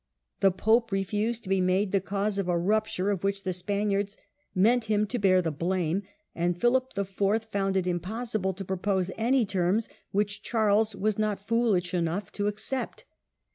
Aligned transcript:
The 0.39 0.49
Pope 0.49 0.91
refused 0.91 1.43
to 1.43 1.49
be 1.49 1.61
made 1.61 1.91
the 1.91 2.01
cause 2.01 2.39
of 2.39 2.47
a 2.47 2.57
rupture 2.57 3.11
of 3.11 3.23
which 3.23 3.43
the 3.43 3.53
Spaniards 3.53 4.17
meant 4.55 4.85
him 4.85 5.05
to 5.05 5.19
bear 5.19 5.43
the 5.43 5.51
blame, 5.51 6.01
and 6.33 6.59
Philip 6.59 6.93
IV. 6.97 7.43
found 7.51 7.77
it 7.77 7.85
impossible 7.85 8.55
to 8.55 8.65
propose 8.65 9.11
any 9.15 9.45
terms 9.45 9.89
which 10.09 10.41
Charles 10.41 10.95
was 10.95 11.19
not 11.19 11.47
foolish 11.47 11.93
enough 11.93 12.31
to 12.31 12.47
accept. 12.47 13.05